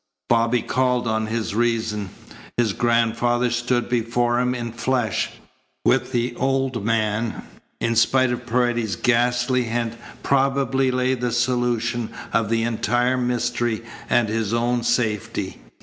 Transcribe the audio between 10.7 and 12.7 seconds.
lay the solution of the